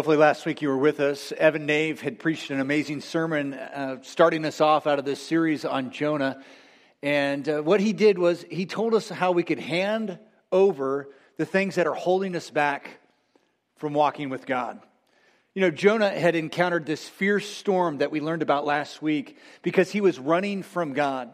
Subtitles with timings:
[0.00, 1.30] Hopefully, last week you were with us.
[1.32, 5.66] Evan Nave had preached an amazing sermon uh, starting us off out of this series
[5.66, 6.42] on Jonah.
[7.02, 10.18] And uh, what he did was he told us how we could hand
[10.50, 12.98] over the things that are holding us back
[13.76, 14.80] from walking with God.
[15.52, 19.90] You know, Jonah had encountered this fierce storm that we learned about last week because
[19.90, 21.30] he was running from God,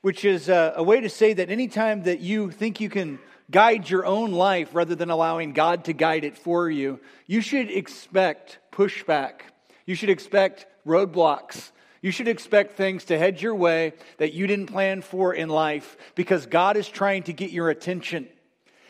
[0.00, 3.18] which is a, a way to say that anytime that you think you can
[3.52, 7.70] guide your own life rather than allowing God to guide it for you, you should
[7.70, 9.42] expect pushback.
[9.86, 11.70] You should expect roadblocks.
[12.00, 15.96] You should expect things to head your way that you didn't plan for in life
[16.16, 18.26] because God is trying to get your attention.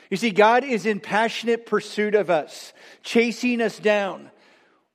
[0.08, 4.30] You see, God is in passionate pursuit of us, chasing us down,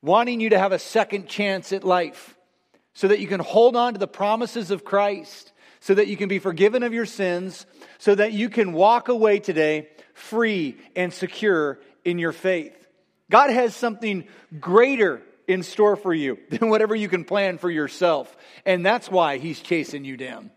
[0.02, 2.36] wanting you to have a second chance at life
[2.94, 6.28] so that you can hold on to the promises of Christ so that you can
[6.28, 7.66] be forgiven of your sins,
[7.98, 12.74] so that you can walk away today free and secure in your faith.
[13.30, 14.26] God has something
[14.58, 18.34] greater in store for you than whatever you can plan for yourself.
[18.64, 20.50] And that's why He's chasing you down.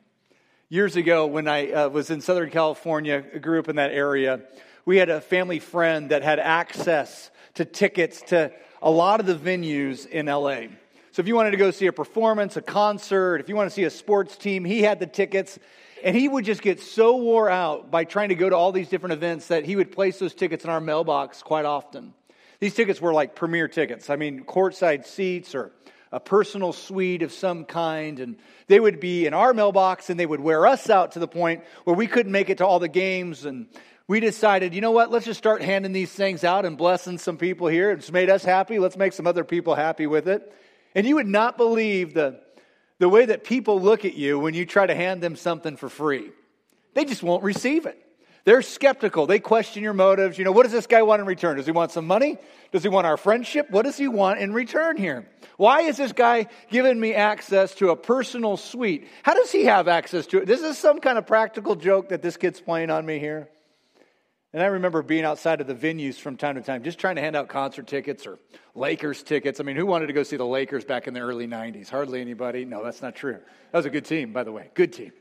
[0.70, 4.42] Years ago, when I uh, was in Southern California, grew up in that area,
[4.86, 9.36] we had a family friend that had access to tickets to a lot of the
[9.36, 10.73] venues in LA.
[11.11, 13.76] So if you wanted to go see a performance, a concert, if you want to
[13.76, 15.59] see a sports team, he had the tickets.
[16.04, 18.90] And he would just get so wore out by trying to go to all these
[18.90, 22.14] different events that he would place those tickets in our mailbox quite often.
[22.60, 24.10] These tickets were like premier tickets.
[24.10, 25.72] I mean, courtside seats or
[26.12, 28.20] a personal suite of some kind.
[28.20, 31.28] And they would be in our mailbox and they would wear us out to the
[31.28, 33.46] point where we couldn't make it to all the games.
[33.46, 33.68] And
[34.08, 37.38] we decided, you know what, let's just start handing these things out and blessing some
[37.38, 37.92] people here.
[37.92, 38.78] It's made us happy.
[38.78, 40.54] Let's make some other people happy with it.
[40.94, 42.40] And you would not believe the,
[43.02, 45.90] the way that people look at you when you try to hand them something for
[45.90, 46.30] free.
[46.94, 47.98] They just won't receive it.
[48.44, 49.26] They're skeptical.
[49.26, 50.38] They question your motives.
[50.38, 51.58] You know, what does this guy want in return?
[51.58, 52.38] Does he want some money?
[52.72, 53.72] Does he want our friendship?
[53.72, 55.28] What does he want in return here?
[55.58, 59.08] Why is this guy giving me access to a personal suite?
[59.24, 60.46] How does he have access to it?
[60.46, 63.50] This is some kind of practical joke that this kid's playing on me here.
[64.54, 67.22] And I remember being outside of the venues from time to time, just trying to
[67.22, 68.38] hand out concert tickets or
[68.76, 69.62] Lakers tickets.
[69.62, 71.89] I mean, who wanted to go see the Lakers back in the early 90s?
[71.89, 72.66] Hardly anybody.
[72.66, 73.40] No, that's not true.
[73.72, 74.70] That was a good team, by the way.
[74.73, 75.14] Good team.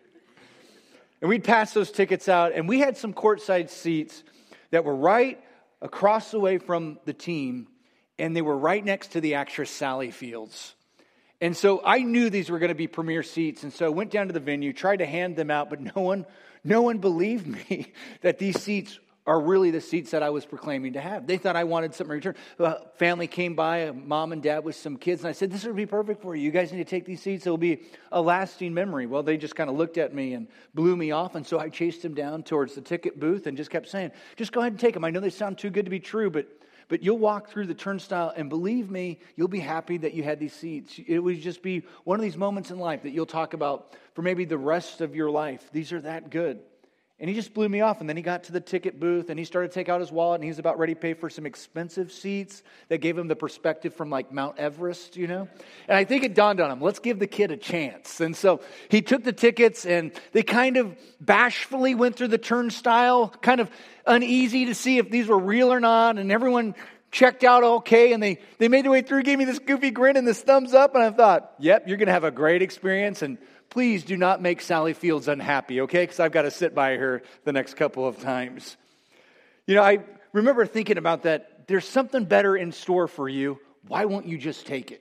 [1.21, 4.25] And we'd pass those tickets out, and we had some courtside seats
[4.71, 5.41] that were right
[5.81, 7.69] across the way from the team,
[8.19, 10.75] and they were right next to the actress Sally Fields.
[11.41, 14.11] And so I knew these were going to be premier seats, and so I went
[14.11, 16.27] down to the venue, tried to hand them out, but no one,
[16.65, 17.93] no one believed me
[18.23, 21.27] that these seats are really the seats that I was proclaiming to have.
[21.27, 22.35] They thought I wanted something in return.
[22.59, 25.65] A family came by, a mom and dad with some kids, and I said, This
[25.65, 26.43] would be perfect for you.
[26.43, 27.47] You guys need to take these seats.
[27.47, 27.83] It'll be
[28.13, 29.07] a lasting memory.
[29.07, 31.69] Well, they just kind of looked at me and blew me off, and so I
[31.69, 34.81] chased them down towards the ticket booth and just kept saying, Just go ahead and
[34.81, 35.05] take them.
[35.05, 36.47] I know they sound too good to be true, but
[36.89, 40.41] but you'll walk through the turnstile and believe me, you'll be happy that you had
[40.41, 40.99] these seats.
[41.07, 44.23] It would just be one of these moments in life that you'll talk about for
[44.23, 45.71] maybe the rest of your life.
[45.73, 46.59] These are that good.
[47.21, 48.01] And he just blew me off.
[48.01, 50.11] And then he got to the ticket booth and he started to take out his
[50.11, 53.29] wallet and he was about ready to pay for some expensive seats that gave him
[53.29, 55.47] the perspective from like Mount Everest, you know?
[55.87, 58.21] And I think it dawned on him, let's give the kid a chance.
[58.21, 63.29] And so he took the tickets and they kind of bashfully went through the turnstile,
[63.29, 63.71] kind of
[64.07, 66.19] uneasy to see if these were real or not.
[66.19, 66.75] And everyone
[67.11, 70.17] checked out okay and they, they made their way through, gave me this goofy grin
[70.17, 70.95] and this thumbs up.
[70.95, 73.23] And I thought, yep, you're going to have a great experience.
[73.23, 73.39] And
[73.71, 76.03] please do not make Sally Fields unhappy, okay?
[76.03, 78.77] Because I've got to sit by her the next couple of times.
[79.67, 80.01] You know, I
[80.33, 81.69] remember thinking about that.
[81.69, 83.59] There's something better in store for you.
[83.87, 85.01] Why won't you just take it?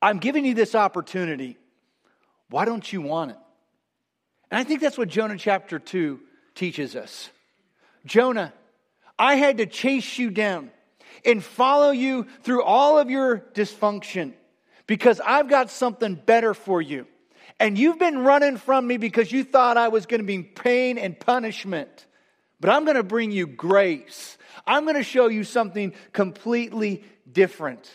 [0.00, 1.58] I'm giving you this opportunity.
[2.50, 3.38] Why don't you want it?
[4.50, 6.20] And I think that's what Jonah chapter 2
[6.54, 7.30] teaches us.
[8.06, 8.52] Jonah,
[9.18, 10.70] I had to chase you down
[11.24, 14.34] and follow you through all of your dysfunction
[14.86, 17.06] because I've got something better for you.
[17.64, 20.98] And you've been running from me because you thought I was going to be pain
[20.98, 22.06] and punishment.
[22.60, 24.36] But I'm going to bring you grace.
[24.66, 27.90] I'm going to show you something completely different.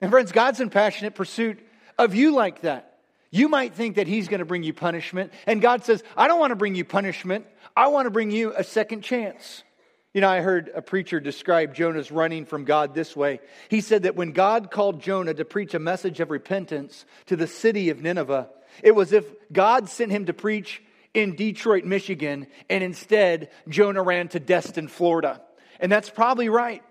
[0.00, 1.60] And friends, God's in passionate pursuit
[1.96, 2.98] of you like that.
[3.30, 5.32] You might think that He's going to bring you punishment.
[5.46, 7.46] And God says, I don't want to bring you punishment.
[7.76, 9.62] I want to bring you a second chance.
[10.12, 13.38] You know, I heard a preacher describe Jonah's running from God this way.
[13.68, 17.46] He said that when God called Jonah to preach a message of repentance to the
[17.46, 18.48] city of Nineveh,
[18.82, 20.82] it was if God sent him to preach
[21.12, 25.40] in Detroit, Michigan, and instead Jonah ran to Destin, Florida.
[25.80, 26.82] And that's probably right.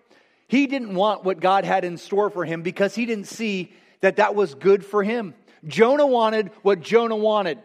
[0.48, 4.18] He didn't want what God had in store for him because he didn't see that
[4.18, 5.34] that was good for him.
[5.66, 7.60] Jonah wanted what Jonah wanted.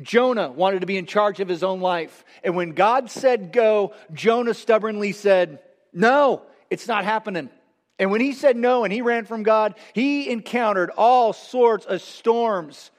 [0.00, 2.24] Jonah wanted to be in charge of his own life.
[2.44, 5.58] And when God said go, Jonah stubbornly said,
[5.92, 7.50] No, it's not happening.
[7.98, 12.00] And when he said no and he ran from God, he encountered all sorts of
[12.00, 12.90] storms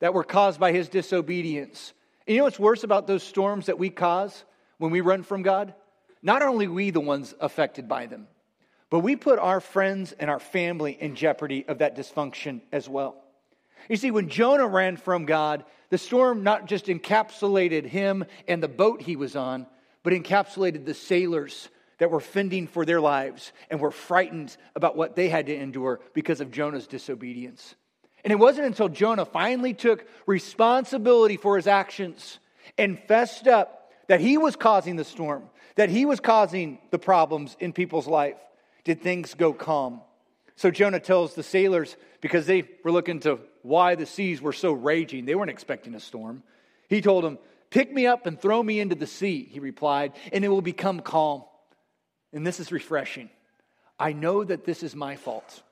[0.00, 1.92] that were caused by his disobedience.
[2.26, 4.44] And you know what's worse about those storms that we cause
[4.78, 5.74] when we run from God?
[6.22, 8.26] Not only we the ones affected by them,
[8.90, 13.16] but we put our friends and our family in jeopardy of that dysfunction as well.
[13.88, 18.68] You see, when Jonah ran from God, the storm not just encapsulated him and the
[18.68, 19.66] boat he was on,
[20.02, 21.68] but encapsulated the sailors
[21.98, 26.00] that were fending for their lives and were frightened about what they had to endure
[26.14, 27.74] because of Jonah's disobedience.
[28.24, 32.38] And it wasn't until Jonah finally took responsibility for his actions
[32.76, 35.44] and fessed up that he was causing the storm,
[35.76, 38.36] that he was causing the problems in people's life,
[38.84, 40.00] did things go calm.
[40.56, 44.72] So Jonah tells the sailors, because they were looking to why the seas were so
[44.72, 46.42] raging, they weren't expecting a storm.
[46.88, 47.38] He told them,
[47.70, 51.00] Pick me up and throw me into the sea, he replied, and it will become
[51.00, 51.44] calm.
[52.32, 53.30] And this is refreshing.
[53.98, 55.62] I know that this is my fault.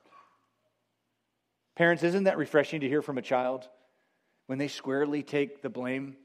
[1.79, 3.65] Parents, isn't that refreshing to hear from a child
[4.47, 6.17] when they squarely take the blame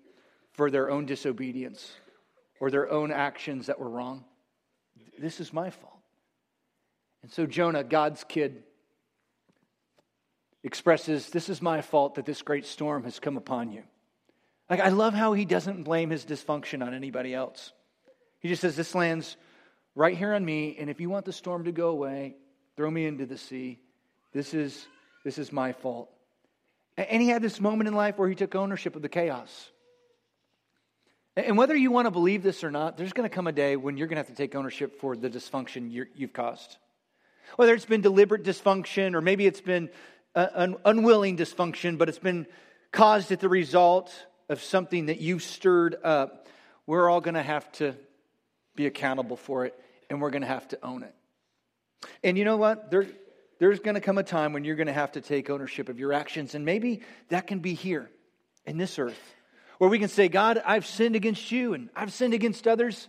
[0.50, 1.92] for their own disobedience
[2.58, 4.24] or their own actions that were wrong?
[5.16, 6.00] This is my fault.
[7.22, 8.64] And so Jonah, God's kid,
[10.64, 13.84] expresses, This is my fault that this great storm has come upon you.
[14.68, 17.72] Like, I love how he doesn't blame his dysfunction on anybody else.
[18.40, 19.36] He just says, This lands
[19.94, 22.34] right here on me, and if you want the storm to go away,
[22.76, 23.78] throw me into the sea.
[24.32, 24.84] This is
[25.24, 26.10] this is my fault.
[26.96, 29.70] And he had this moment in life where he took ownership of the chaos.
[31.36, 33.74] And whether you want to believe this or not, there's going to come a day
[33.74, 36.76] when you're going to have to take ownership for the dysfunction you have caused.
[37.56, 39.90] Whether it's been deliberate dysfunction or maybe it's been
[40.34, 42.46] uh, an unwilling dysfunction, but it's been
[42.92, 44.14] caused at the result
[44.48, 46.46] of something that you stirred up,
[46.86, 47.96] we're all going to have to
[48.76, 49.78] be accountable for it
[50.08, 51.14] and we're going to have to own it.
[52.22, 52.90] And you know what?
[52.90, 53.06] There,
[53.64, 55.98] there's going to come a time when you're going to have to take ownership of
[55.98, 56.54] your actions.
[56.54, 57.00] And maybe
[57.30, 58.10] that can be here
[58.66, 59.18] in this earth,
[59.78, 63.08] where we can say, God, I've sinned against you and I've sinned against others.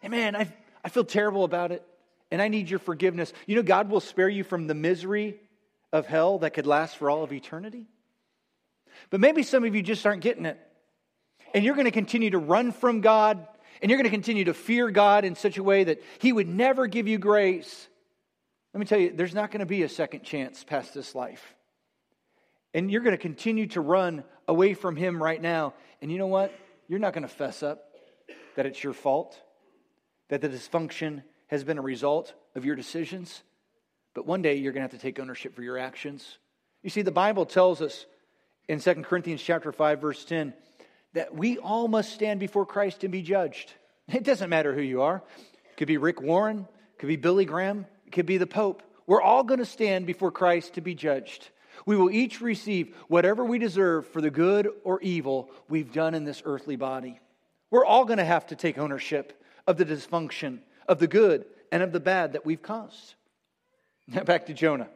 [0.00, 0.52] And man, I,
[0.84, 1.82] I feel terrible about it.
[2.30, 3.32] And I need your forgiveness.
[3.46, 5.40] You know, God will spare you from the misery
[5.92, 7.88] of hell that could last for all of eternity.
[9.10, 10.60] But maybe some of you just aren't getting it.
[11.54, 13.44] And you're going to continue to run from God,
[13.82, 16.46] and you're going to continue to fear God in such a way that He would
[16.46, 17.87] never give you grace.
[18.78, 21.56] Let me tell you, there's not going to be a second chance past this life.
[22.72, 25.74] And you're going to continue to run away from Him right now.
[26.00, 26.56] And you know what?
[26.86, 27.82] You're not going to fess up
[28.54, 29.36] that it's your fault,
[30.28, 33.42] that the dysfunction has been a result of your decisions.
[34.14, 36.38] But one day you're going to have to take ownership for your actions.
[36.84, 38.06] You see, the Bible tells us
[38.68, 40.54] in 2 Corinthians chapter 5, verse 10,
[41.14, 43.72] that we all must stand before Christ and be judged.
[44.06, 45.16] It doesn't matter who you are.
[45.72, 47.84] It could be Rick Warren, it could be Billy Graham,
[48.18, 48.82] could be the Pope.
[49.06, 51.50] We're all going to stand before Christ to be judged.
[51.86, 56.24] We will each receive whatever we deserve for the good or evil we've done in
[56.24, 57.20] this earthly body.
[57.70, 61.80] We're all going to have to take ownership of the dysfunction, of the good, and
[61.80, 63.14] of the bad that we've caused.
[64.08, 64.88] Now back to Jonah,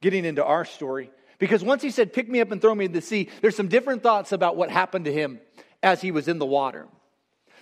[0.00, 1.10] getting into our story.
[1.38, 3.68] Because once he said, Pick me up and throw me in the sea, there's some
[3.68, 5.40] different thoughts about what happened to him
[5.82, 6.88] as he was in the water.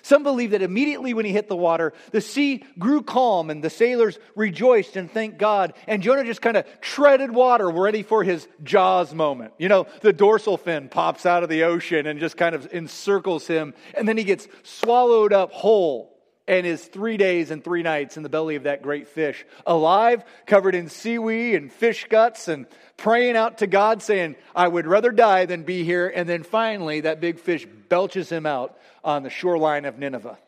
[0.03, 3.71] Some believe that immediately when he hit the water, the sea grew calm and the
[3.71, 5.75] sailors rejoiced and thanked God.
[5.87, 9.53] And Jonah just kind of treaded water, ready for his Jaws moment.
[9.59, 13.47] You know, the dorsal fin pops out of the ocean and just kind of encircles
[13.47, 13.75] him.
[13.95, 16.11] And then he gets swallowed up whole
[16.51, 20.25] and is three days and three nights in the belly of that great fish, alive,
[20.47, 25.13] covered in seaweed and fish guts, and praying out to God, saying, I would rather
[25.13, 26.13] die than be here.
[26.13, 30.39] And then finally, that big fish belches him out on the shoreline of Nineveh.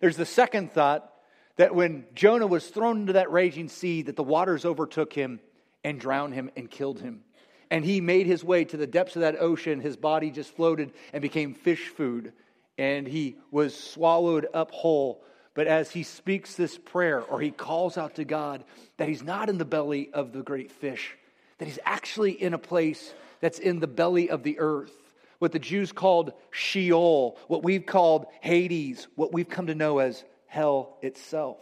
[0.00, 1.10] There's the second thought
[1.56, 5.40] that when Jonah was thrown into that raging sea, that the waters overtook him
[5.82, 7.24] and drowned him and killed him.
[7.70, 9.80] And he made his way to the depths of that ocean.
[9.80, 12.32] His body just floated and became fish food.
[12.78, 15.24] And he was swallowed up whole.
[15.54, 18.64] But as he speaks this prayer or he calls out to God,
[18.96, 21.16] that he's not in the belly of the great fish,
[21.58, 25.03] that he's actually in a place that's in the belly of the earth
[25.38, 30.24] what the Jews called Sheol, what we've called Hades, what we've come to know as
[30.46, 31.58] hell itself.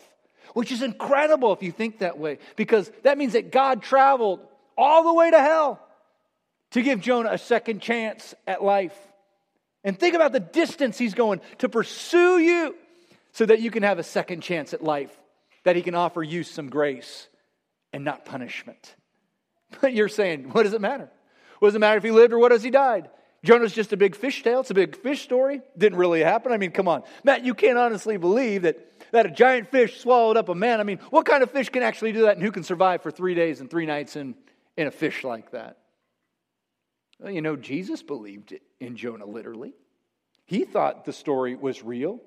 [0.54, 4.40] Which is incredible if you think that way, because that means that God traveled
[4.76, 5.80] all the way to hell
[6.72, 8.96] to give Jonah a second chance at life.
[9.84, 12.74] And think about the distance he's going to pursue you
[13.32, 15.16] so that you can have a second chance at life,
[15.64, 17.28] that he can offer you some grace
[17.92, 18.94] and not punishment.
[19.80, 21.08] But you're saying, what does it matter?
[21.58, 23.08] What does it matter if he lived or what does he died?
[23.44, 24.60] Jonah's just a big fish tale.
[24.60, 25.62] It's a big fish story.
[25.76, 26.52] Didn't really happen.
[26.52, 27.02] I mean, come on.
[27.24, 30.78] Matt, you can't honestly believe that, that a giant fish swallowed up a man.
[30.78, 33.10] I mean, what kind of fish can actually do that and who can survive for
[33.10, 34.36] three days and three nights in,
[34.76, 35.78] in a fish like that?
[37.18, 39.74] Well, you know, Jesus believed in Jonah literally.
[40.44, 42.20] He thought the story was real.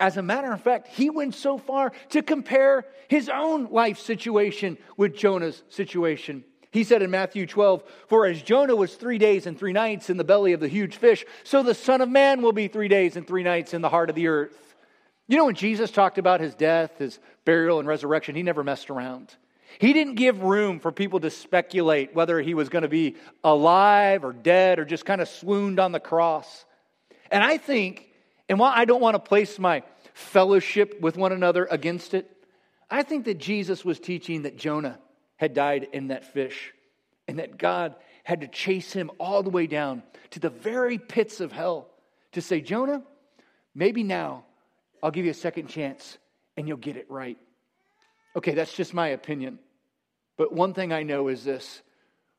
[0.00, 4.78] As a matter of fact, he went so far to compare his own life situation
[4.96, 6.44] with Jonah's situation.
[6.72, 10.16] He said in Matthew 12, For as Jonah was three days and three nights in
[10.16, 13.14] the belly of the huge fish, so the Son of Man will be three days
[13.14, 14.74] and three nights in the heart of the earth.
[15.28, 18.88] You know, when Jesus talked about his death, his burial, and resurrection, he never messed
[18.88, 19.36] around.
[19.78, 24.24] He didn't give room for people to speculate whether he was going to be alive
[24.24, 26.64] or dead or just kind of swooned on the cross.
[27.30, 28.08] And I think,
[28.48, 29.82] and while I don't want to place my
[30.14, 32.30] fellowship with one another against it,
[32.90, 34.98] I think that Jesus was teaching that Jonah
[35.42, 36.72] had died in that fish
[37.26, 41.40] and that God had to chase him all the way down to the very pits
[41.40, 41.88] of hell
[42.30, 43.02] to say, Jonah,
[43.74, 44.44] maybe now
[45.02, 46.16] I'll give you a second chance
[46.56, 47.38] and you'll get it right.
[48.36, 49.58] Okay, that's just my opinion.
[50.36, 51.82] But one thing I know is this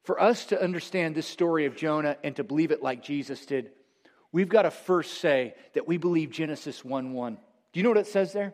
[0.06, 3.72] for us to understand this story of Jonah and to believe it like Jesus did,
[4.32, 7.34] we've got to first say that we believe Genesis 1 1.
[7.34, 8.54] Do you know what it says there?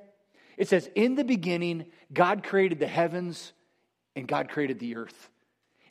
[0.58, 3.53] It says, In the beginning, God created the heavens
[4.19, 5.29] and God created the earth.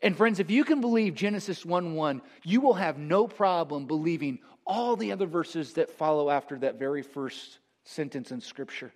[0.00, 4.38] And friends, if you can believe Genesis 1 1, you will have no problem believing
[4.64, 8.92] all the other verses that follow after that very first sentence in Scripture.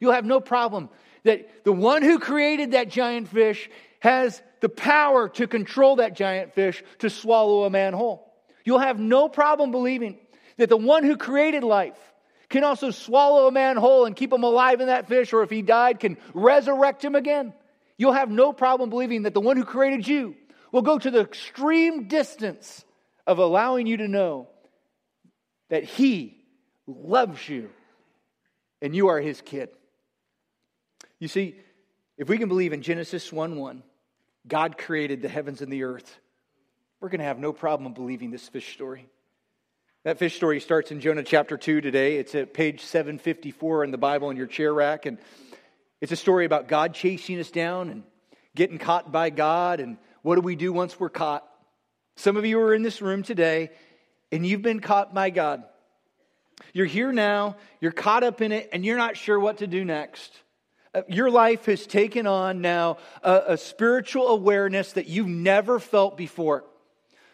[0.00, 0.88] You'll have no problem
[1.24, 3.68] that the one who created that giant fish
[4.00, 8.32] has the power to control that giant fish to swallow a man whole.
[8.64, 10.18] You'll have no problem believing
[10.56, 11.98] that the one who created life
[12.48, 15.50] can also swallow a man whole and keep him alive in that fish, or if
[15.50, 17.52] he died, can resurrect him again.
[17.98, 20.36] You'll have no problem believing that the one who created you
[20.72, 22.84] will go to the extreme distance
[23.26, 24.48] of allowing you to know
[25.68, 26.38] that he
[26.86, 27.70] loves you
[28.80, 29.68] and you are his kid.
[31.18, 31.56] You see,
[32.16, 33.82] if we can believe in Genesis 1 1,
[34.46, 36.18] God created the heavens and the earth,
[37.00, 39.08] we're going to have no problem believing this fish story.
[40.04, 42.16] That fish story starts in Jonah chapter 2 today.
[42.16, 45.06] It's at page 754 in the Bible in your chair rack.
[45.06, 45.18] And
[46.00, 48.02] it's a story about God chasing us down and
[48.54, 49.80] getting caught by God.
[49.80, 51.44] And what do we do once we're caught?
[52.16, 53.70] Some of you are in this room today
[54.30, 55.64] and you've been caught by God.
[56.72, 59.84] You're here now, you're caught up in it, and you're not sure what to do
[59.84, 60.32] next.
[60.94, 66.16] Uh, your life has taken on now a, a spiritual awareness that you've never felt
[66.16, 66.64] before.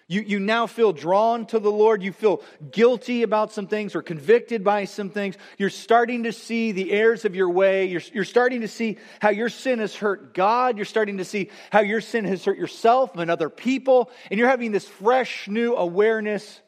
[0.06, 2.02] You, you now feel drawn to the Lord.
[2.02, 5.37] You feel guilty about some things or convicted by some things.
[5.56, 7.87] You're starting to see the errors of your way.
[7.87, 10.76] You're, you're starting to see how your sin has hurt God.
[10.76, 14.11] You're starting to see how your sin has hurt yourself and other people.
[14.30, 16.61] And you're having this fresh new awareness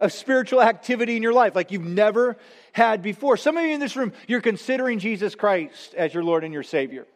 [0.00, 2.36] of spiritual activity in your life like you've never
[2.72, 3.36] had before.
[3.36, 6.62] Some of you in this room, you're considering Jesus Christ as your Lord and your
[6.62, 7.06] Savior.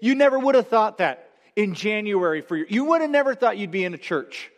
[0.00, 2.64] You never would have thought that in January for you.
[2.68, 4.50] You would have never thought you'd be in a church.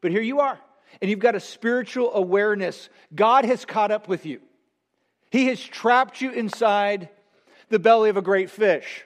[0.00, 0.58] But here you are,
[1.00, 2.88] and you've got a spiritual awareness.
[3.14, 4.40] God has caught up with you,
[5.30, 7.08] He has trapped you inside
[7.68, 9.04] the belly of a great fish.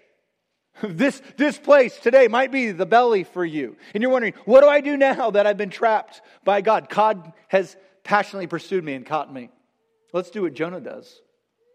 [0.83, 3.77] This, this place today might be the belly for you.
[3.93, 6.89] And you're wondering, what do I do now that I've been trapped by God?
[6.89, 9.51] God has passionately pursued me and caught me.
[10.13, 11.21] Let's do what Jonah does.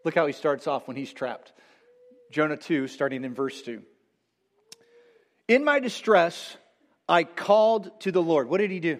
[0.03, 1.53] Look how he starts off when he's trapped.
[2.31, 3.81] Jonah 2, starting in verse 2.
[5.47, 6.57] In my distress,
[7.07, 8.49] I called to the Lord.
[8.49, 8.99] What did he do?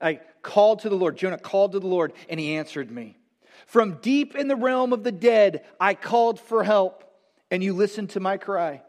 [0.00, 1.16] I called to the Lord.
[1.16, 3.16] Jonah called to the Lord, and he answered me.
[3.66, 7.04] From deep in the realm of the dead, I called for help,
[7.50, 8.82] and you listened to my cry.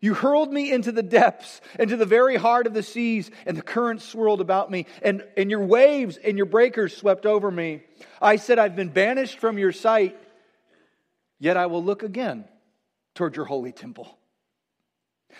[0.00, 3.62] You hurled me into the depths, into the very heart of the seas, and the
[3.62, 7.82] currents swirled about me, and, and your waves and your breakers swept over me.
[8.20, 10.18] I said, I've been banished from your sight,
[11.38, 12.46] yet I will look again
[13.14, 14.18] toward your holy temple.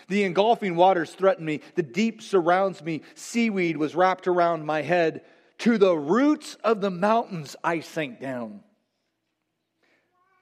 [0.09, 1.61] The engulfing waters threaten me.
[1.75, 3.03] The deep surrounds me.
[3.15, 5.23] Seaweed was wrapped around my head.
[5.59, 8.61] To the roots of the mountains I sank down.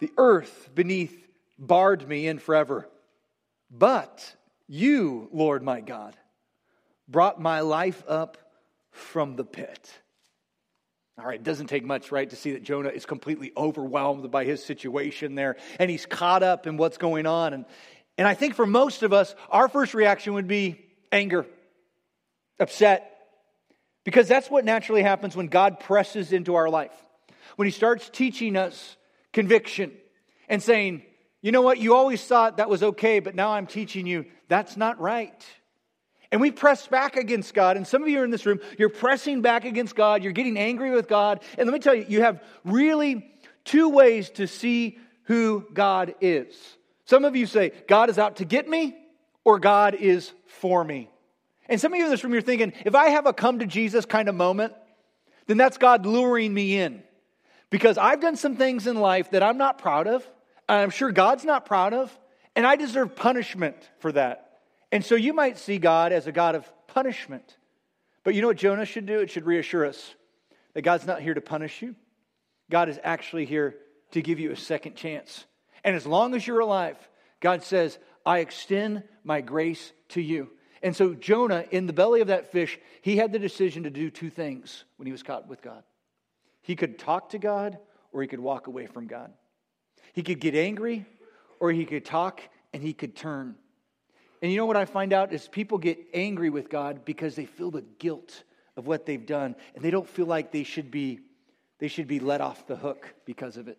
[0.01, 1.17] The earth beneath
[1.59, 2.89] barred me in forever.
[3.71, 4.35] But
[4.67, 6.17] you, Lord my God,
[7.07, 8.39] brought my life up
[8.93, 9.91] from the pit.
[11.19, 14.45] All right, it doesn't take much, right, to see that Jonah is completely overwhelmed by
[14.45, 17.53] his situation there, and he's caught up in what's going on.
[17.53, 17.67] And,
[18.19, 21.47] and I think for most of us, our first reaction would be anger,
[22.59, 23.07] upset,
[24.05, 26.93] because that's what naturally happens when God presses into our life.
[27.57, 28.97] When He starts teaching us
[29.33, 29.93] conviction
[30.49, 31.03] and saying,
[31.43, 34.77] you know what, you always thought that was okay, but now I'm teaching you that's
[34.77, 35.47] not right.
[36.33, 37.77] And we press back against God.
[37.77, 40.23] And some of you are in this room, you're pressing back against God.
[40.23, 41.43] You're getting angry with God.
[41.59, 43.27] And let me tell you, you have really
[43.65, 46.55] two ways to see who God is.
[47.11, 48.97] Some of you say, God is out to get me,
[49.43, 51.11] or God is for me.
[51.69, 53.67] And some of you in this room, you're thinking, if I have a come to
[53.67, 54.75] Jesus kind of moment,
[55.49, 57.03] then that's God luring me in.
[57.69, 60.25] Because I've done some things in life that I'm not proud of,
[60.69, 62.17] I'm sure God's not proud of,
[62.55, 64.61] and I deserve punishment for that.
[64.93, 67.57] And so you might see God as a God of punishment.
[68.23, 69.19] But you know what Jonah should do?
[69.19, 70.15] It should reassure us
[70.75, 71.97] that God's not here to punish you.
[72.71, 73.75] God is actually here
[74.13, 75.45] to give you a second chance.
[75.85, 76.97] And as long as you're alive,
[77.41, 80.51] God says, I extend my grace to you.
[80.83, 84.11] And so Jonah, in the belly of that fish, he had the decision to do
[84.11, 85.83] two things when he was caught with God.
[86.63, 87.79] He could talk to God
[88.13, 89.33] or he could walk away from God.
[90.13, 91.07] He could get angry
[91.59, 92.41] or he could talk
[92.73, 93.57] and he could turn.
[94.43, 97.45] And you know what I find out is people get angry with God because they
[97.45, 98.43] feel the guilt
[98.77, 101.21] of what they've done and they don't feel like they should be
[101.79, 103.79] they should be let off the hook because of it.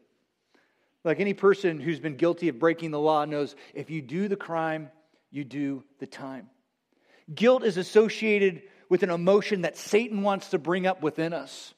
[1.04, 4.36] Like any person who's been guilty of breaking the law knows if you do the
[4.36, 4.92] crime,
[5.32, 6.50] you do the time.
[7.34, 11.74] Guilt is associated with an emotion that Satan wants to bring up within us.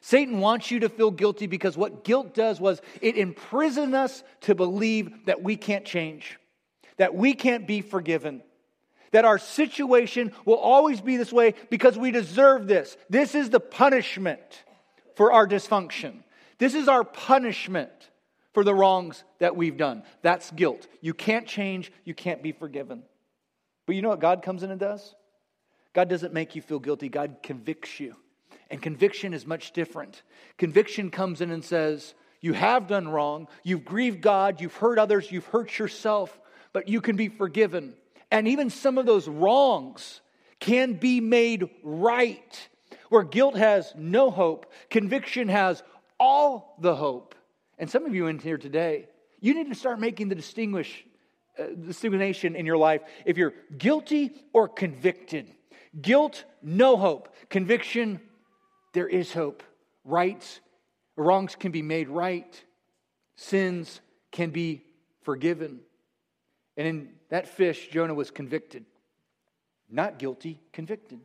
[0.00, 4.54] Satan wants you to feel guilty because what guilt does was it imprisons us to
[4.54, 6.38] believe that we can't change
[6.96, 8.42] that we can't be forgiven.
[9.10, 12.96] That our situation will always be this way because we deserve this.
[13.10, 14.40] This is the punishment
[15.16, 16.22] for our dysfunction.
[16.58, 17.90] This is our punishment
[18.52, 20.02] for the wrongs that we've done.
[20.22, 20.86] That's guilt.
[21.00, 23.02] You can't change, you can't be forgiven.
[23.86, 25.14] But you know what God comes in and does?
[25.92, 28.16] God doesn't make you feel guilty, God convicts you.
[28.70, 30.22] And conviction is much different.
[30.56, 35.30] Conviction comes in and says, You have done wrong, you've grieved God, you've hurt others,
[35.30, 36.38] you've hurt yourself,
[36.72, 37.94] but you can be forgiven.
[38.30, 40.22] And even some of those wrongs
[40.58, 42.68] can be made right.
[43.10, 45.82] Where guilt has no hope, conviction has
[46.18, 47.34] all the hope.
[47.78, 49.08] And some of you in here today,
[49.40, 51.04] you need to start making the distinguish,
[51.58, 55.50] uh, distinction in your life if you're guilty or convicted.
[56.00, 57.34] Guilt, no hope.
[57.50, 58.20] Conviction,
[58.92, 59.62] there is hope.
[60.04, 60.60] Rights,
[61.16, 62.64] wrongs can be made right.
[63.36, 64.82] Sins can be
[65.22, 65.80] forgiven.
[66.76, 68.84] And in that fish, Jonah was convicted.
[69.90, 71.20] Not guilty, convicted.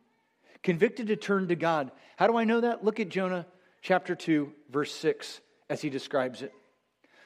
[0.64, 1.92] Convicted to turn to God.
[2.18, 2.84] How do I know that?
[2.84, 3.46] Look at Jonah
[3.82, 6.54] chapter 2, verse 6, as he describes it.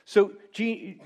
[0.05, 0.33] So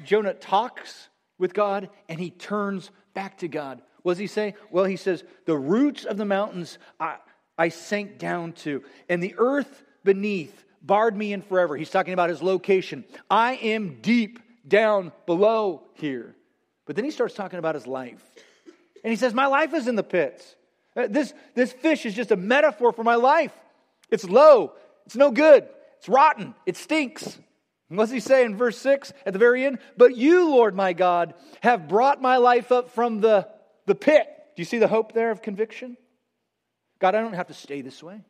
[0.03, 3.81] Jonah talks with God and he turns back to God.
[4.03, 4.55] What does he say?
[4.71, 7.17] Well, he says, The roots of the mountains I,
[7.57, 11.75] I sank down to, and the earth beneath barred me in forever.
[11.75, 13.03] He's talking about his location.
[13.29, 16.35] I am deep down below here.
[16.85, 18.23] But then he starts talking about his life.
[19.03, 20.55] And he says, My life is in the pits.
[20.95, 23.53] Uh, this, this fish is just a metaphor for my life.
[24.09, 24.73] It's low,
[25.05, 25.67] it's no good,
[26.05, 27.39] it's rotten, it stinks.
[27.89, 29.79] And what's he say in verse 6 at the very end?
[29.97, 33.47] But you, Lord my God, have brought my life up from the,
[33.87, 34.27] the pit.
[34.55, 35.97] Do you see the hope there of conviction?
[36.99, 38.21] God, I don't have to stay this way.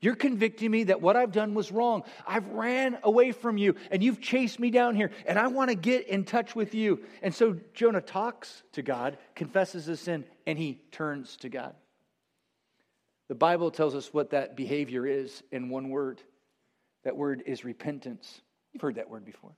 [0.00, 2.04] You're convicting me that what I've done was wrong.
[2.26, 5.76] I've ran away from you and you've chased me down here and I want to
[5.76, 7.00] get in touch with you.
[7.20, 11.74] And so Jonah talks to God, confesses his sin, and he turns to God.
[13.28, 16.22] The Bible tells us what that behavior is in one word.
[17.04, 18.40] That word is repentance.
[18.72, 19.56] You've heard that word before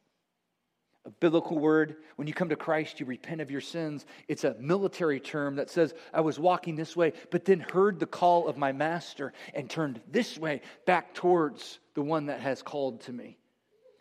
[1.06, 1.96] a biblical word.
[2.16, 4.04] When you come to Christ, you repent of your sins.
[4.26, 8.06] It's a military term that says, I was walking this way, but then heard the
[8.06, 13.02] call of my master and turned this way back towards the one that has called
[13.02, 13.38] to me.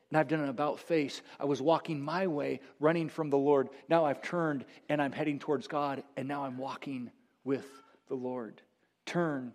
[0.09, 1.21] And I've done an about face.
[1.39, 3.69] I was walking my way, running from the Lord.
[3.87, 7.11] Now I've turned and I'm heading towards God, and now I'm walking
[7.43, 7.67] with
[8.07, 8.61] the Lord.
[9.05, 9.53] Turn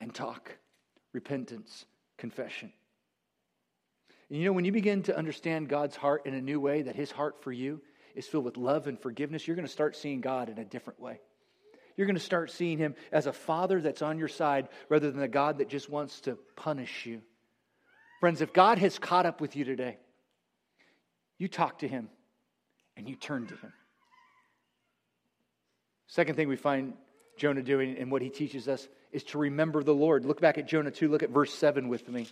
[0.00, 0.56] and talk.
[1.12, 1.86] Repentance,
[2.18, 2.72] confession.
[4.30, 6.94] And you know, when you begin to understand God's heart in a new way, that
[6.94, 7.82] his heart for you
[8.14, 11.00] is filled with love and forgiveness, you're going to start seeing God in a different
[11.00, 11.20] way.
[11.96, 15.22] You're going to start seeing him as a father that's on your side rather than
[15.22, 17.22] a God that just wants to punish you.
[18.20, 19.98] Friends, if God has caught up with you today,
[21.36, 22.08] you talk to him
[22.96, 23.72] and you turn to him.
[26.06, 26.94] Second thing we find
[27.36, 30.24] Jonah doing and what he teaches us is to remember the Lord.
[30.24, 32.28] Look back at Jonah 2, look at verse 7 with me.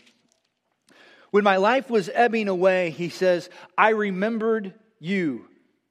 [1.31, 5.47] When my life was ebbing away, he says, I remembered you,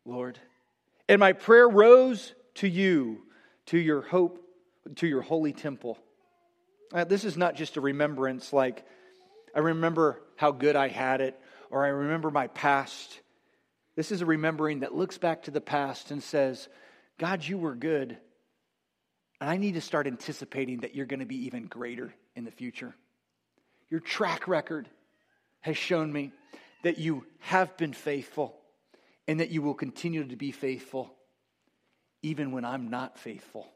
[0.06, 0.39] Lord.
[1.08, 3.21] And my prayer rose to you,
[3.67, 4.43] to your hope,
[4.95, 5.97] to your holy temple.
[6.93, 8.86] Uh, this is not just a remembrance like,
[9.56, 13.19] I remember how good I had it, or I remember my past.
[13.95, 16.67] This is a remembering that looks back to the past and says,
[17.19, 18.17] God, you were good.
[19.39, 22.52] And I need to start anticipating that you're going to be even greater in the
[22.52, 22.95] future.
[23.89, 24.88] Your track record
[25.62, 26.32] has shown me
[26.84, 28.56] that you have been faithful
[29.28, 31.13] and that you will continue to be faithful
[32.22, 33.67] even when I'm not faithful.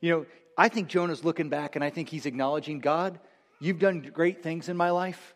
[0.00, 0.26] You know,
[0.56, 3.18] I think Jonah's looking back and I think he's acknowledging God,
[3.60, 5.34] you've done great things in my life.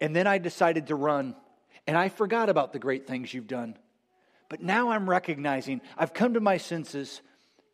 [0.00, 1.34] And then I decided to run
[1.86, 3.76] and I forgot about the great things you've done.
[4.48, 7.20] But now I'm recognizing, I've come to my senses.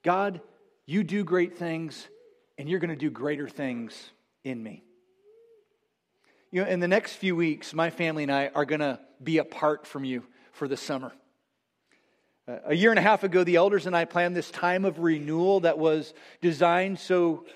[0.03, 0.41] God,
[0.85, 2.07] you do great things,
[2.59, 4.11] and you're going to do greater things
[4.45, 4.85] in me.
[6.53, 9.39] You know, in the next few weeks, my family and I are going to be
[9.39, 11.13] apart from you for the summer.
[12.47, 15.01] Uh, a year and a half ago, the elders and I planned this time of
[15.01, 17.47] renewal that was designed so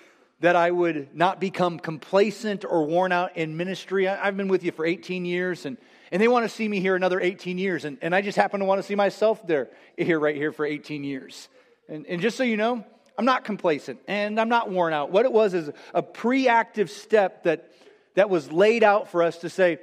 [0.40, 4.08] that I would not become complacent or worn out in ministry.
[4.08, 5.76] I, have been with you for 18 years, and,
[6.10, 7.84] and they want to see me here another 18 years.
[7.84, 10.66] And, and I just happen to want to see myself there, here, right here, for
[10.66, 11.48] 18 years.
[11.88, 12.84] And, and just so you know,
[13.16, 15.12] I'm not complacent and I'm not worn out.
[15.12, 17.70] What it was is a pre active step that,
[18.14, 19.78] that was laid out for us to say,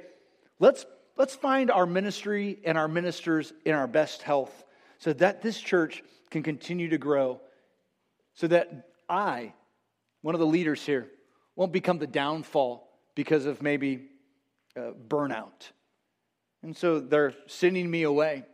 [0.58, 0.86] let's,
[1.16, 4.64] let's find our ministry and our ministers in our best health
[4.98, 7.40] so that this church can continue to grow,
[8.34, 9.52] so that I,
[10.22, 11.08] one of the leaders here,
[11.56, 14.08] won't become the downfall because of maybe
[14.76, 15.70] uh, burnout.
[16.62, 18.44] And so they're sending me away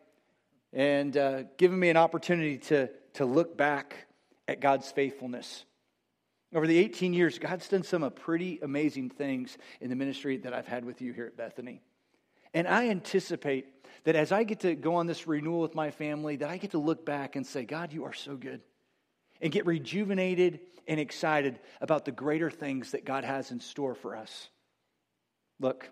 [0.73, 4.07] and uh, giving me an opportunity to, to look back
[4.47, 5.65] at God's faithfulness.
[6.55, 10.69] Over the 18 years, God's done some pretty amazing things in the ministry that I've
[10.69, 11.83] had with you here at Bethany.
[12.55, 13.67] And I anticipate
[14.05, 16.71] that as I get to go on this renewal with my family, that I get
[16.71, 18.61] to look back and say, God, you are so good.
[19.41, 24.15] And get rejuvenated and excited about the greater things that God has in store for
[24.15, 24.49] us.
[25.59, 25.91] Look,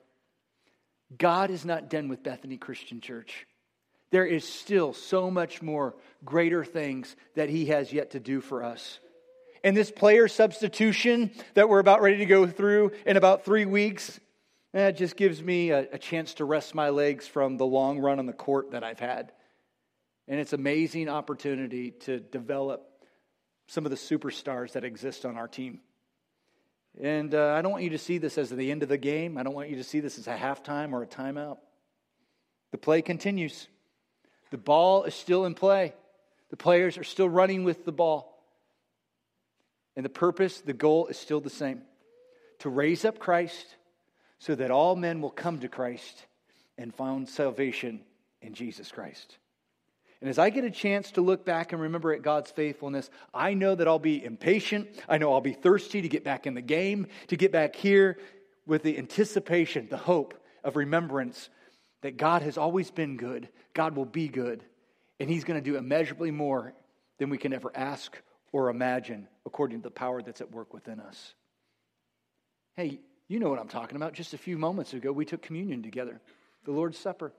[1.17, 3.47] God is not done with Bethany Christian Church.
[4.13, 8.63] There is still so much more greater things that He has yet to do for
[8.63, 9.01] us.
[9.65, 14.19] And this player substitution that we're about ready to go through in about three weeks,
[14.75, 18.01] eh, it just gives me a, a chance to rest my legs from the long
[18.01, 19.33] run on the court that I've had.
[20.27, 22.89] And it's amazing opportunity to develop
[23.69, 25.81] some of the superstars that exist on our team.
[27.01, 29.39] And uh, I don't want you to see this as the end of the game.
[29.39, 31.59] I don't want you to see this as a halftime or a timeout.
[32.73, 33.69] The play continues.
[34.51, 35.95] The ball is still in play.
[36.51, 38.32] The players are still running with the ball.
[39.97, 41.83] And the purpose, the goal is still the same
[42.61, 43.77] to raise up Christ
[44.39, 46.27] so that all men will come to Christ
[46.79, 48.01] and find salvation
[48.41, 49.39] in Jesus Christ.
[50.21, 53.55] And as I get a chance to look back and remember at God's faithfulness, I
[53.55, 54.89] know that I'll be impatient.
[55.09, 58.19] I know I'll be thirsty to get back in the game, to get back here
[58.65, 61.51] with the anticipation, the hope of remembrance
[62.03, 64.63] that God has always been good, God will be good,
[65.19, 66.73] and He's going to do immeasurably more
[67.19, 68.17] than we can ever ask
[68.53, 71.35] or imagine according to the power that's at work within us.
[72.77, 74.13] Hey, you know what I'm talking about.
[74.13, 76.21] Just a few moments ago, we took communion together,
[76.65, 77.33] the Lord's Supper.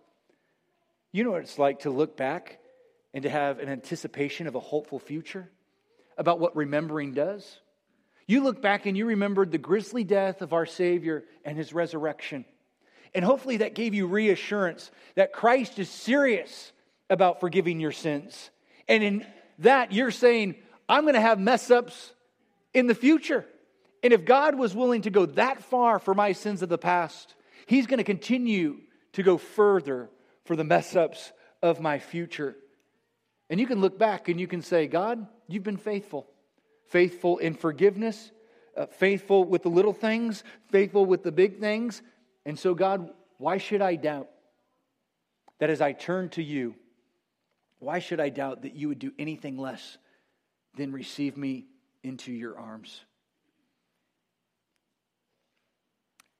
[1.11, 2.59] You know what it's like to look back
[3.13, 5.49] and to have an anticipation of a hopeful future
[6.17, 7.59] about what remembering does.
[8.25, 12.45] You look back and you remembered the grisly death of our Savior and his resurrection.
[13.13, 16.71] And hopefully that gave you reassurance that Christ is serious
[17.09, 18.49] about forgiving your sins.
[18.87, 19.25] And in
[19.59, 20.55] that, you're saying,
[20.87, 22.11] I'm going to have mess ups
[22.73, 23.45] in the future.
[24.01, 27.35] And if God was willing to go that far for my sins of the past,
[27.65, 28.79] He's going to continue
[29.13, 30.09] to go further
[30.45, 32.55] for the mess ups of my future.
[33.49, 36.27] And you can look back and you can say, God, you've been faithful.
[36.87, 38.31] Faithful in forgiveness,
[38.75, 42.01] uh, faithful with the little things, faithful with the big things,
[42.45, 44.27] and so, God, why should I doubt
[45.59, 46.75] that as I turn to you,
[47.79, 49.97] why should I doubt that you would do anything less
[50.75, 51.65] than receive me
[52.03, 53.01] into your arms?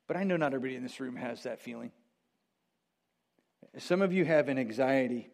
[0.08, 1.92] But I know not everybody in this room has that feeling.
[3.78, 5.30] Some of you have an anxiety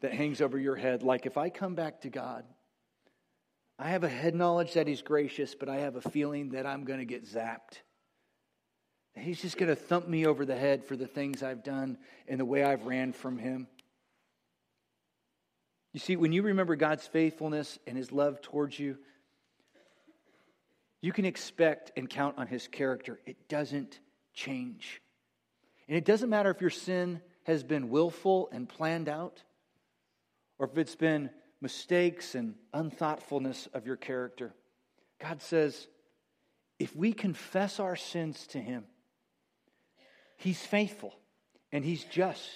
[0.00, 2.44] that hangs over your head, like if I come back to God,
[3.78, 6.84] I have a head knowledge that He's gracious, but I have a feeling that I'm
[6.84, 7.80] going to get zapped.
[9.16, 12.40] He's just going to thump me over the head for the things I've done and
[12.40, 13.68] the way I've ran from him.
[15.94, 18.98] You see, when you remember God's faithfulness and his love towards you,
[21.00, 23.20] you can expect and count on his character.
[23.24, 24.00] It doesn't
[24.34, 25.00] change.
[25.86, 29.42] And it doesn't matter if your sin has been willful and planned out,
[30.58, 31.30] or if it's been
[31.60, 34.52] mistakes and unthoughtfulness of your character.
[35.20, 35.86] God says,
[36.80, 38.84] if we confess our sins to him,
[40.38, 41.14] He's faithful
[41.70, 42.48] and He's just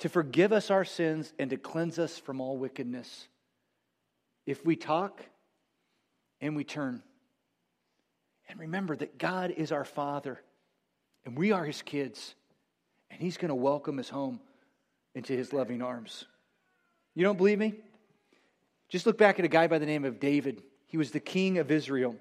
[0.00, 3.28] to forgive us our sins and to cleanse us from all wickedness.
[4.46, 5.22] if we talk
[6.40, 7.02] and we turn.
[8.48, 10.40] And remember that God is our Father
[11.24, 12.34] and we are His kids,
[13.10, 14.40] and He's going to welcome us home
[15.14, 16.24] into His loving arms.
[17.14, 17.74] You don't believe me?
[18.88, 20.62] Just look back at a guy by the name of David.
[20.86, 22.16] He was the king of Israel.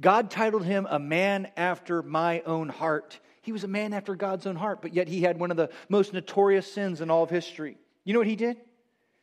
[0.00, 3.20] God titled him a man after my own heart.
[3.42, 5.70] He was a man after God's own heart, but yet he had one of the
[5.88, 7.78] most notorious sins in all of history.
[8.04, 8.58] You know what he did?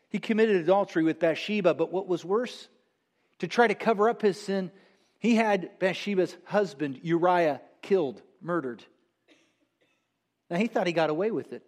[0.09, 2.67] He committed adultery with Bathsheba, but what was worse?
[3.39, 4.71] To try to cover up his sin,
[5.19, 8.83] he had Bathsheba's husband, Uriah, killed, murdered.
[10.49, 11.63] Now, he thought he got away with it.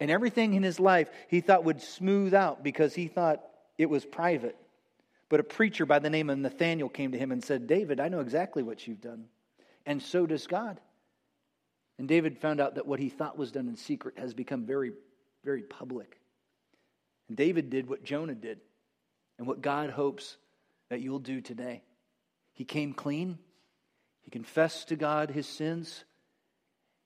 [0.00, 3.44] And everything in his life he thought would smooth out because he thought
[3.78, 4.56] it was private.
[5.28, 8.08] But a preacher by the name of Nathaniel came to him and said, David, I
[8.08, 9.26] know exactly what you've done.
[9.86, 10.80] And so does God.
[12.02, 14.90] And David found out that what he thought was done in secret has become very,
[15.44, 16.18] very public.
[17.28, 18.58] And David did what Jonah did
[19.38, 20.36] and what God hopes
[20.90, 21.84] that you'll do today.
[22.54, 23.38] He came clean,
[24.20, 26.04] he confessed to God his sins,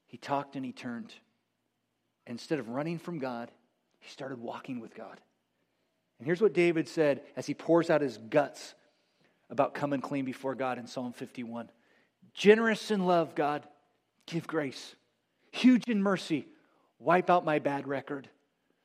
[0.07, 1.13] he talked and he turned.
[2.27, 3.51] Instead of running from God,
[3.99, 5.21] he started walking with God.
[6.19, 8.75] And here's what David said as he pours out his guts
[9.51, 11.69] about coming clean before God in Psalm 51
[12.33, 13.67] Generous in love, God,
[14.27, 14.95] give grace.
[15.53, 16.47] Huge in mercy,
[16.99, 18.29] wipe out my bad record.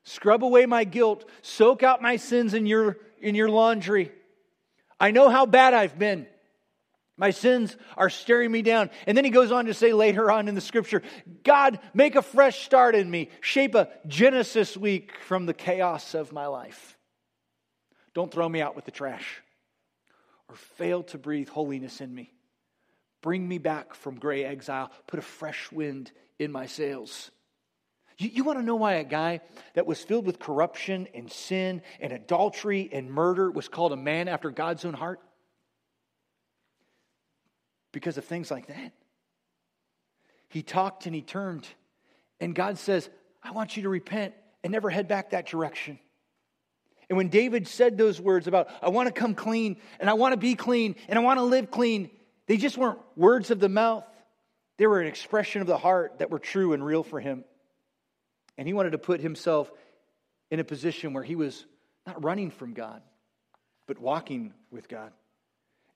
[0.03, 4.11] Scrub away my guilt, soak out my sins in your, in your laundry.
[4.99, 6.27] I know how bad I've been.
[7.17, 8.89] My sins are staring me down.
[9.05, 11.03] And then he goes on to say later on in the scripture
[11.43, 13.29] God, make a fresh start in me.
[13.41, 16.97] Shape a Genesis week from the chaos of my life.
[18.13, 19.41] Don't throw me out with the trash
[20.49, 22.31] or fail to breathe holiness in me.
[23.21, 24.91] Bring me back from gray exile.
[25.07, 27.31] Put a fresh wind in my sails.
[28.17, 29.41] You, you want to know why a guy
[29.73, 34.27] that was filled with corruption and sin and adultery and murder was called a man
[34.27, 35.19] after God's own heart?
[37.91, 38.93] Because of things like that.
[40.49, 41.67] He talked and he turned.
[42.39, 43.09] And God says,
[43.43, 45.99] I want you to repent and never head back that direction.
[47.09, 50.33] And when David said those words about, I want to come clean and I want
[50.33, 52.09] to be clean and I want to live clean,
[52.47, 54.05] they just weren't words of the mouth.
[54.77, 57.43] They were an expression of the heart that were true and real for him.
[58.57, 59.71] And he wanted to put himself
[60.49, 61.65] in a position where he was
[62.05, 63.01] not running from God,
[63.87, 65.11] but walking with God.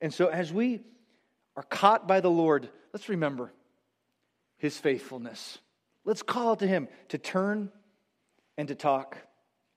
[0.02, 0.82] And so as we
[1.58, 3.52] are caught by the Lord, let's remember
[4.58, 5.58] his faithfulness.
[6.04, 7.72] Let's call to him to turn
[8.58, 9.18] and to talk.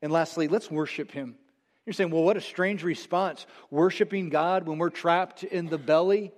[0.03, 1.37] And lastly, let's worship him.
[1.87, 3.47] You're saying, well, what a strange response.
[3.71, 6.33] Worshiping God when we're trapped in the belly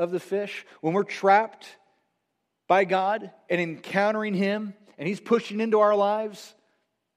[0.00, 1.68] of the fish, when we're trapped
[2.66, 6.54] by God and encountering him and he's pushing into our lives.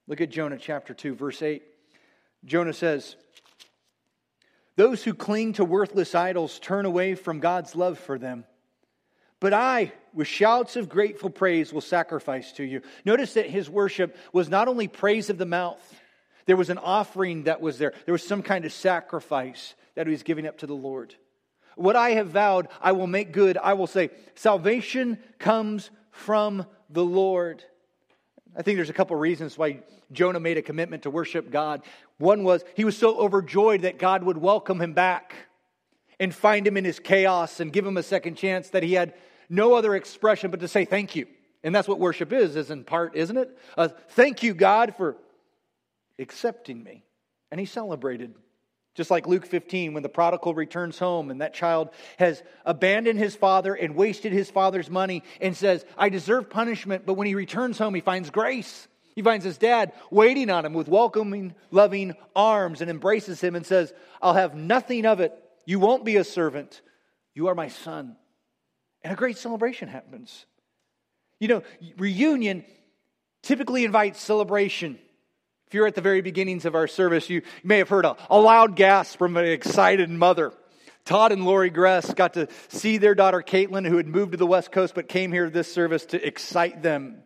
[0.05, 1.63] Look at Jonah chapter 2, verse 8.
[2.43, 3.15] Jonah says,
[4.75, 8.43] Those who cling to worthless idols turn away from God's love for them.
[9.39, 12.81] But I, with shouts of grateful praise, will sacrifice to you.
[13.05, 15.81] Notice that his worship was not only praise of the mouth,
[16.47, 17.93] there was an offering that was there.
[18.05, 21.15] There was some kind of sacrifice that he was giving up to the Lord.
[21.75, 23.57] What I have vowed, I will make good.
[23.57, 27.63] I will say, Salvation comes from the Lord.
[28.55, 29.79] I think there's a couple reasons why
[30.11, 31.81] Jonah made a commitment to worship God.
[32.17, 35.35] One was he was so overjoyed that God would welcome him back
[36.19, 39.13] and find him in his chaos and give him a second chance that he had
[39.49, 41.27] no other expression but to say thank you.
[41.63, 43.57] And that's what worship is, is in part, isn't it?
[43.77, 45.15] Uh, thank you, God, for
[46.19, 47.03] accepting me.
[47.51, 48.35] And he celebrated.
[48.95, 53.35] Just like Luke 15, when the prodigal returns home and that child has abandoned his
[53.35, 57.05] father and wasted his father's money and says, I deserve punishment.
[57.05, 58.87] But when he returns home, he finds grace.
[59.15, 63.65] He finds his dad waiting on him with welcoming, loving arms and embraces him and
[63.65, 65.33] says, I'll have nothing of it.
[65.65, 66.81] You won't be a servant.
[67.33, 68.15] You are my son
[69.03, 70.45] and a great celebration happens.
[71.39, 71.63] You know,
[71.97, 72.63] reunion
[73.41, 74.97] typically invites celebration.
[75.73, 78.39] If you're at the very beginnings of our service, you may have heard a, a
[78.39, 80.53] loud gasp from an excited mother.
[81.03, 84.45] Todd and Lori Gress got to see their daughter Caitlin, who had moved to the
[84.45, 87.23] West Coast but came here to this service to excite them.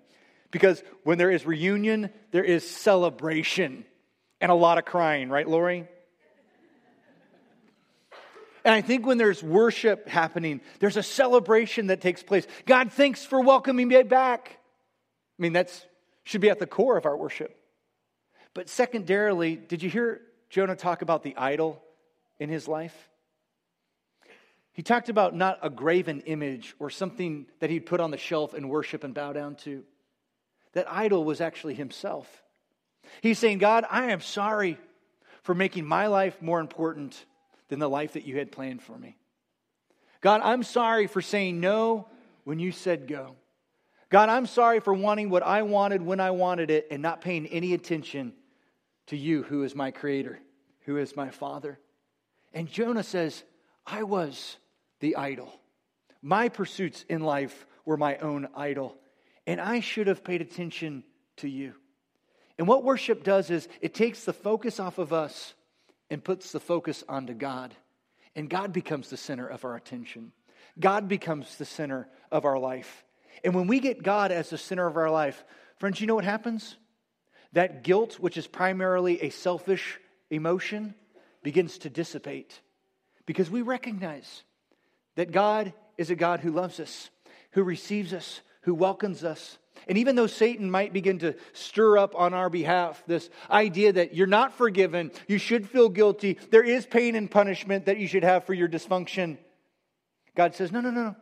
[0.50, 3.84] Because when there is reunion, there is celebration
[4.40, 5.86] and a lot of crying, right, Lori?
[8.64, 12.48] And I think when there's worship happening, there's a celebration that takes place.
[12.66, 14.58] God, thanks for welcoming me back.
[15.38, 15.86] I mean, that
[16.24, 17.54] should be at the core of our worship.
[18.58, 21.80] But secondarily, did you hear Jonah talk about the idol
[22.40, 23.08] in his life?
[24.74, 28.56] He talked about not a graven image or something that he'd put on the shelf
[28.56, 29.84] and worship and bow down to.
[30.74, 32.28] That idol was actually himself.
[33.22, 34.80] He's saying, God, I am sorry
[35.44, 37.24] for making my life more important
[37.70, 39.18] than the life that you had planned for me.
[40.20, 42.08] God, I'm sorry for saying no
[42.44, 43.36] when you said go.
[44.10, 47.46] God, I'm sorry for wanting what I wanted when I wanted it and not paying
[47.46, 48.34] any attention
[49.08, 50.40] to you, who is my creator,
[50.86, 51.80] who is my father.
[52.54, 53.44] And Jonah says,
[53.86, 54.58] I was
[55.00, 55.52] the idol.
[56.22, 58.98] My pursuits in life were my own idol,
[59.46, 61.04] and I should have paid attention
[61.38, 61.74] to you.
[62.58, 65.54] And what worship does is it takes the focus off of us
[66.10, 67.76] and puts the focus onto God.
[68.36, 70.32] And God becomes the center of our attention.
[70.80, 73.04] God becomes the center of our life.
[73.44, 75.44] And when we get God as the center of our life,
[75.78, 76.76] friends, you know what happens?
[77.58, 80.94] That guilt, which is primarily a selfish emotion,
[81.42, 82.62] begins to dissipate
[83.26, 84.44] because we recognize
[85.16, 87.10] that God is a God who loves us,
[87.54, 89.58] who receives us, who welcomes us.
[89.88, 94.14] And even though Satan might begin to stir up on our behalf this idea that
[94.14, 98.24] you're not forgiven, you should feel guilty, there is pain and punishment that you should
[98.24, 99.40] have for your dysfunction,
[100.36, 101.16] God says, no, no, no, no.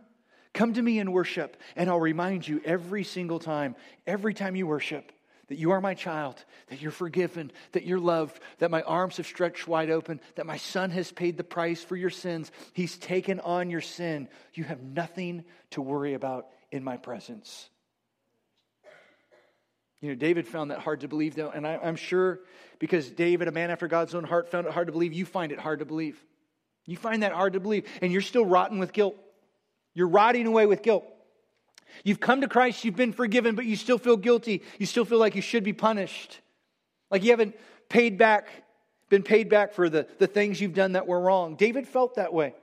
[0.53, 4.67] Come to me and worship, and I'll remind you every single time, every time you
[4.67, 5.13] worship,
[5.47, 9.27] that you are my child, that you're forgiven, that you're loved, that my arms have
[9.27, 12.51] stretched wide open, that my son has paid the price for your sins.
[12.73, 14.27] He's taken on your sin.
[14.53, 17.69] You have nothing to worry about in my presence.
[20.01, 22.41] You know, David found that hard to believe, though, and I, am sure
[22.79, 25.51] because David, a man after God's own heart, found it hard to believe, you find
[25.51, 26.23] it hard to believe.
[26.85, 29.15] You find that hard to believe, and you're still rotten with guilt.
[29.93, 31.05] You're rotting away with guilt.
[32.03, 34.63] You've come to Christ, you've been forgiven, but you still feel guilty.
[34.79, 36.39] You still feel like you should be punished.
[37.09, 37.55] Like you haven't
[37.89, 38.47] paid back,
[39.09, 41.55] been paid back for the, the things you've done that were wrong.
[41.55, 42.53] David felt that way.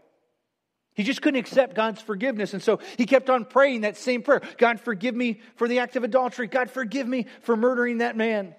[0.95, 2.53] He just couldn't accept God's forgiveness.
[2.53, 5.97] And so he kept on praying that same prayer God, forgive me for the act
[5.97, 6.47] of adultery.
[6.47, 8.55] God, forgive me for murdering that man.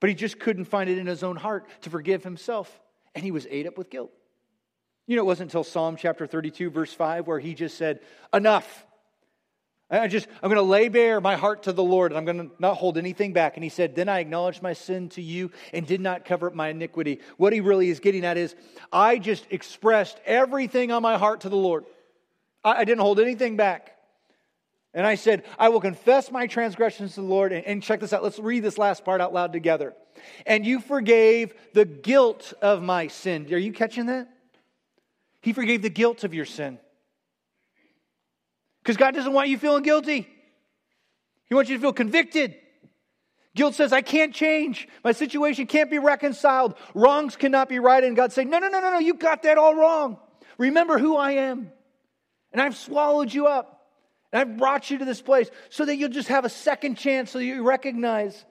[0.00, 2.80] But he just couldn't find it in his own heart to forgive himself.
[3.14, 4.10] And he was ate up with guilt.
[5.06, 8.00] You know, it wasn't until Psalm chapter 32, verse 5, where he just said,
[8.32, 8.84] Enough.
[10.00, 12.48] I just, I'm going to lay bare my heart to the Lord and I'm going
[12.48, 13.56] to not hold anything back.
[13.56, 16.54] And he said, Then I acknowledged my sin to you and did not cover up
[16.54, 17.20] my iniquity.
[17.36, 18.54] What he really is getting at is,
[18.90, 21.84] I just expressed everything on my heart to the Lord.
[22.64, 23.94] I, I didn't hold anything back.
[24.94, 27.52] And I said, I will confess my transgressions to the Lord.
[27.52, 28.22] And, and check this out.
[28.22, 29.94] Let's read this last part out loud together.
[30.46, 33.52] And you forgave the guilt of my sin.
[33.52, 34.28] Are you catching that?
[35.42, 36.78] He forgave the guilt of your sin.
[38.82, 40.28] Because God doesn't want you feeling guilty,
[41.46, 42.56] He wants you to feel convicted.
[43.54, 44.88] Guilt says, I can't change.
[45.04, 46.74] My situation can't be reconciled.
[46.94, 48.08] Wrongs cannot be righted.
[48.08, 50.18] And God saying, No, no, no, no, no, you got that all wrong.
[50.58, 51.70] Remember who I am.
[52.52, 53.90] And I've swallowed you up.
[54.32, 57.30] And I've brought you to this place so that you'll just have a second chance
[57.30, 58.44] so you recognize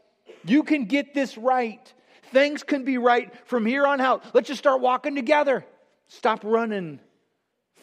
[0.46, 1.94] you can get this right.
[2.32, 4.24] Things can be right from here on out.
[4.34, 5.66] Let's just start walking together.
[6.08, 7.00] Stop running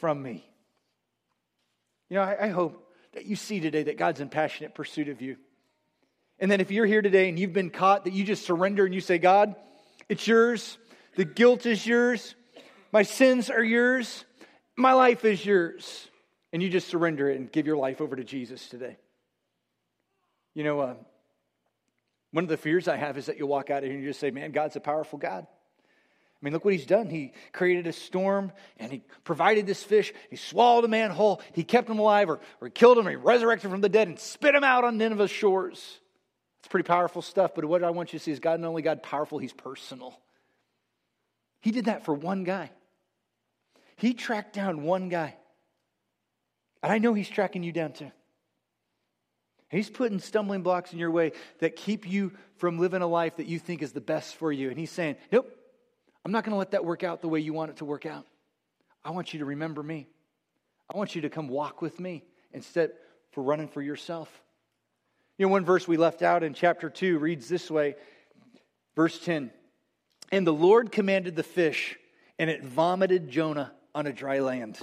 [0.00, 0.47] from me.
[2.08, 5.20] You know, I, I hope that you see today that God's in passionate pursuit of
[5.20, 5.36] you.
[6.38, 8.94] And then if you're here today and you've been caught, that you just surrender and
[8.94, 9.56] you say, God,
[10.08, 10.78] it's yours.
[11.16, 12.34] The guilt is yours.
[12.92, 14.24] My sins are yours.
[14.76, 16.08] My life is yours.
[16.52, 18.96] And you just surrender it and give your life over to Jesus today.
[20.54, 20.94] You know, uh,
[22.30, 24.10] one of the fears I have is that you'll walk out of here and you
[24.10, 25.46] just say, man, God's a powerful God.
[26.40, 27.10] I mean, look what he's done.
[27.10, 30.12] He created a storm and he provided this fish.
[30.30, 31.42] He swallowed a man whole.
[31.52, 33.08] He kept him alive or, or killed him.
[33.08, 35.98] Or he resurrected from the dead and spit him out on Nineveh's shores.
[36.60, 37.52] It's pretty powerful stuff.
[37.56, 40.16] But what I want you to see is God not only God powerful, he's personal.
[41.60, 42.70] He did that for one guy.
[43.96, 45.34] He tracked down one guy.
[46.84, 48.12] And I know he's tracking you down too.
[49.70, 53.46] He's putting stumbling blocks in your way that keep you from living a life that
[53.46, 54.70] you think is the best for you.
[54.70, 55.52] And he's saying, Nope,
[56.28, 58.04] I'm not going to let that work out the way you want it to work
[58.04, 58.26] out.
[59.02, 60.08] I want you to remember me.
[60.92, 62.90] I want you to come walk with me instead
[63.30, 64.28] for running for yourself.
[65.38, 67.94] You know, one verse we left out in chapter 2 reads this way
[68.94, 69.50] verse 10
[70.30, 71.96] And the Lord commanded the fish,
[72.38, 74.78] and it vomited Jonah on a dry land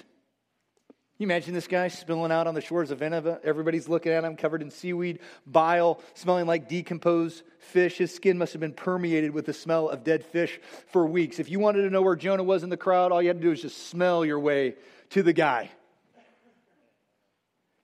[1.17, 3.39] you imagine this guy spilling out on the shores of Nineveh?
[3.41, 7.97] Everybody's looking at him, covered in seaweed, bile, smelling like decomposed fish.
[7.97, 11.39] His skin must have been permeated with the smell of dead fish for weeks.
[11.39, 13.41] If you wanted to know where Jonah was in the crowd, all you had to
[13.41, 14.75] do was just smell your way
[15.11, 15.69] to the guy.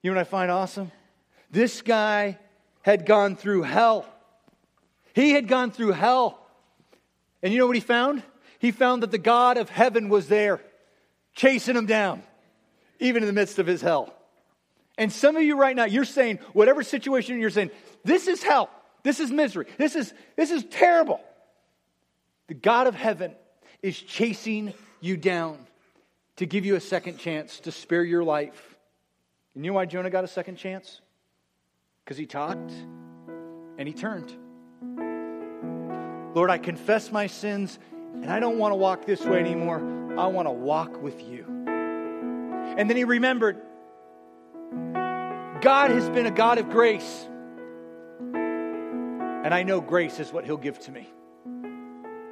[0.01, 0.91] You know what I find awesome?
[1.49, 2.37] This guy
[2.81, 4.05] had gone through hell.
[5.13, 6.37] He had gone through hell.
[7.41, 8.23] And you know what he found?
[8.59, 10.59] He found that the God of heaven was there,
[11.33, 12.23] chasing him down
[13.01, 14.13] even in the midst of his hell.
[14.97, 17.71] And some of you right now, you're saying, whatever situation you're saying,
[18.05, 18.69] this is hell.
[19.03, 19.65] This is misery.
[19.77, 21.19] This is, this is terrible.
[22.47, 23.33] The God of heaven
[23.81, 25.57] is chasing you down
[26.35, 28.77] to give you a second chance to spare your life.
[29.55, 31.01] You know why Jonah got a second chance?
[32.03, 32.71] Because he talked
[33.77, 34.31] and he turned.
[36.35, 37.79] Lord, I confess my sins
[38.13, 39.79] and I don't want to walk this way anymore.
[40.17, 41.60] I want to walk with you.
[42.77, 43.61] And then he remembered
[45.61, 47.27] God has been a God of grace.
[48.33, 51.07] And I know grace is what he'll give to me.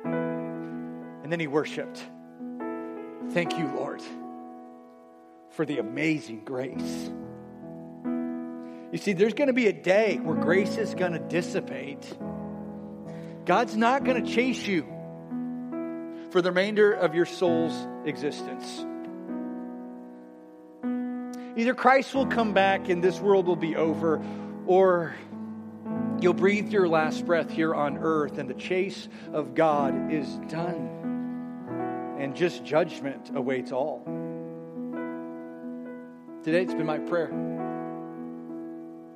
[0.04, 2.04] And then he worshiped.
[3.32, 4.02] Thank you, Lord,
[5.52, 7.12] for the amazing grace.
[8.92, 12.18] You see, there's going to be a day where grace is going to dissipate.
[13.46, 14.88] God's not going to chase you
[16.32, 18.86] for the remainder of your soul's existence.
[21.60, 24.24] Either Christ will come back and this world will be over,
[24.66, 25.14] or
[26.22, 32.16] you'll breathe your last breath here on earth and the chase of God is done.
[32.18, 34.06] And just judgment awaits all.
[36.46, 37.30] Today, it's been my prayer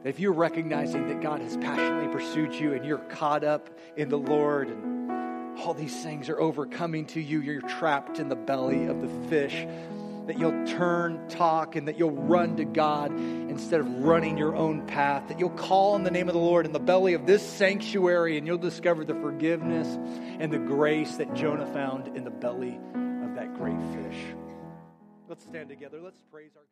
[0.03, 4.17] if you're recognizing that God has passionately pursued you and you're caught up in the
[4.17, 9.01] Lord and all these things are overcoming to you, you're trapped in the belly of
[9.01, 9.65] the fish,
[10.27, 14.85] that you'll turn, talk, and that you'll run to God instead of running your own
[14.87, 17.41] path, that you'll call on the name of the Lord in the belly of this
[17.45, 19.87] sanctuary and you'll discover the forgiveness
[20.39, 22.79] and the grace that Jonah found in the belly
[23.23, 24.17] of that great fish.
[25.27, 25.99] Let's stand together.
[26.01, 26.69] Let's praise our God.